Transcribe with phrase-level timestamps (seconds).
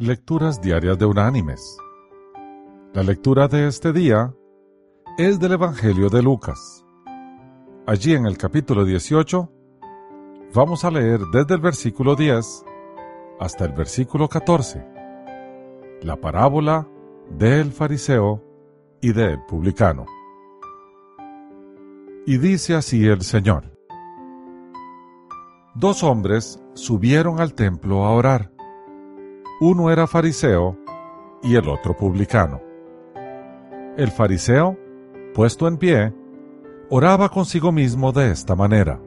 [0.00, 1.76] Lecturas Diarias de Unánimes.
[2.94, 4.32] La lectura de este día
[5.18, 6.86] es del Evangelio de Lucas.
[7.84, 9.50] Allí en el capítulo 18
[10.54, 12.64] vamos a leer desde el versículo 10
[13.40, 14.86] hasta el versículo 14
[16.02, 16.86] la parábola
[17.30, 18.40] del fariseo
[19.00, 20.06] y del publicano.
[22.24, 23.76] Y dice así el Señor.
[25.74, 28.57] Dos hombres subieron al templo a orar.
[29.60, 30.76] Uno era fariseo
[31.42, 32.60] y el otro publicano.
[33.96, 34.78] El fariseo,
[35.34, 36.14] puesto en pie,
[36.90, 39.00] oraba consigo mismo de esta manera.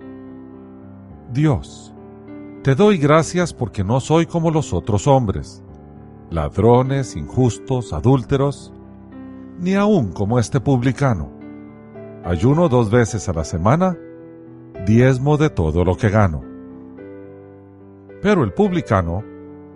[1.32, 1.96] Dios,
[2.64, 5.64] te doy gracias porque no soy como los otros hombres,
[6.30, 8.74] ladrones, injustos, adúlteros,
[9.58, 11.32] ni aun como este publicano.
[12.26, 13.98] Ayuno dos veces a la semana,
[14.86, 16.44] diezmo de todo lo que gano.
[18.22, 19.31] Pero el publicano,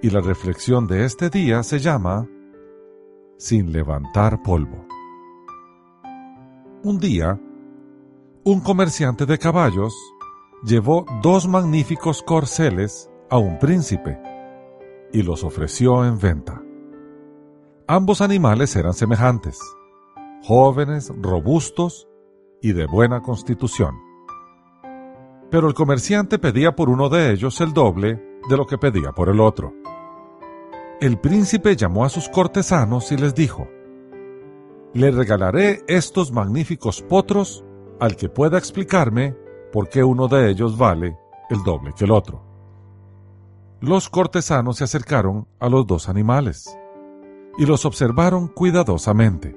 [0.00, 2.28] Y la reflexión de este día se llama
[3.36, 4.86] Sin levantar polvo.
[6.84, 7.40] Un día,
[8.44, 9.94] un comerciante de caballos
[10.62, 14.20] llevó dos magníficos corceles a un príncipe
[15.12, 16.62] y los ofreció en venta.
[17.88, 19.58] Ambos animales eran semejantes,
[20.44, 22.06] jóvenes, robustos
[22.62, 23.96] y de buena constitución.
[25.50, 29.28] Pero el comerciante pedía por uno de ellos el doble de lo que pedía por
[29.28, 29.72] el otro.
[31.00, 33.68] El príncipe llamó a sus cortesanos y les dijo,
[34.94, 37.64] Le regalaré estos magníficos potros
[38.00, 39.36] al que pueda explicarme
[39.72, 41.16] por qué uno de ellos vale
[41.50, 42.42] el doble que el otro.
[43.80, 46.76] Los cortesanos se acercaron a los dos animales
[47.58, 49.54] y los observaron cuidadosamente,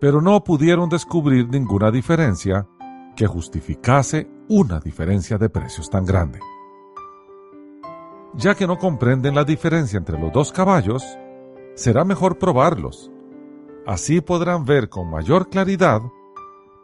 [0.00, 2.66] pero no pudieron descubrir ninguna diferencia
[3.14, 6.40] que justificase una diferencia de precios tan grande
[8.34, 11.04] ya que no comprenden la diferencia entre los dos caballos,
[11.74, 13.10] será mejor probarlos.
[13.86, 16.00] Así podrán ver con mayor claridad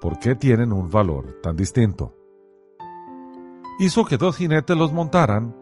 [0.00, 2.14] por qué tienen un valor tan distinto.
[3.78, 5.54] Hizo que dos jinetes los montaran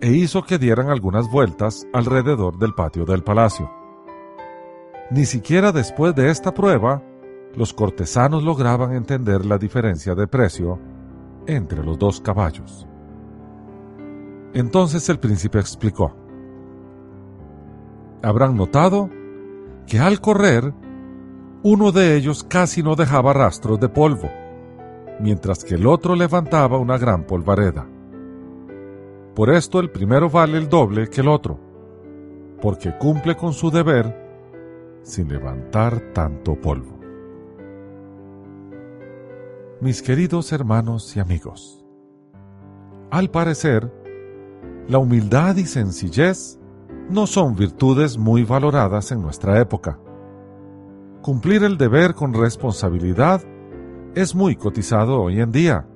[0.00, 3.70] e hizo que dieran algunas vueltas alrededor del patio del palacio.
[5.10, 7.02] Ni siquiera después de esta prueba,
[7.54, 10.78] los cortesanos lograban entender la diferencia de precio
[11.46, 12.86] entre los dos caballos.
[14.54, 16.14] Entonces el príncipe explicó,
[18.22, 19.08] habrán notado
[19.86, 20.74] que al correr,
[21.62, 24.30] uno de ellos casi no dejaba rastros de polvo,
[25.20, 27.86] mientras que el otro levantaba una gran polvareda.
[29.34, 31.58] Por esto el primero vale el doble que el otro,
[32.60, 34.20] porque cumple con su deber
[35.02, 37.00] sin levantar tanto polvo.
[39.80, 41.84] Mis queridos hermanos y amigos,
[43.10, 44.01] al parecer,
[44.88, 46.58] la humildad y sencillez
[47.08, 49.98] no son virtudes muy valoradas en nuestra época.
[51.22, 53.42] Cumplir el deber con responsabilidad
[54.14, 55.86] es muy cotizado hoy en día,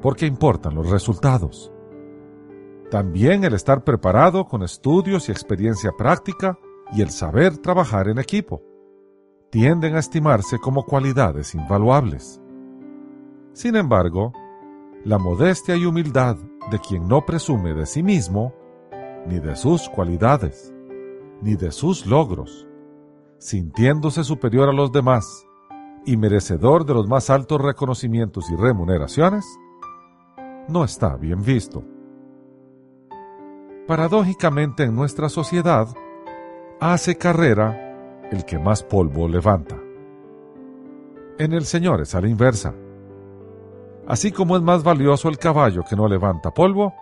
[0.00, 1.72] porque importan los resultados.
[2.90, 6.58] También el estar preparado con estudios y experiencia práctica
[6.92, 8.62] y el saber trabajar en equipo
[9.50, 12.40] tienden a estimarse como cualidades invaluables.
[13.52, 14.32] Sin embargo,
[15.04, 16.38] la modestia y humildad
[16.72, 18.54] de quien no presume de sí mismo,
[19.26, 20.74] ni de sus cualidades,
[21.42, 22.66] ni de sus logros,
[23.38, 25.46] sintiéndose superior a los demás
[26.06, 29.44] y merecedor de los más altos reconocimientos y remuneraciones,
[30.68, 31.84] no está bien visto.
[33.86, 35.88] Paradójicamente en nuestra sociedad,
[36.80, 39.78] hace carrera el que más polvo levanta.
[41.38, 42.74] En el Señor es a la inversa.
[44.06, 46.94] Así como es más valioso el caballo que no levanta polvo,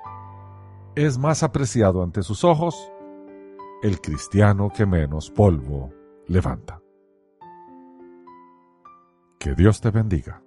[0.94, 2.92] es más apreciado ante sus ojos
[3.82, 5.92] el cristiano que menos polvo
[6.26, 6.80] levanta.
[9.38, 10.42] Que Dios te bendiga.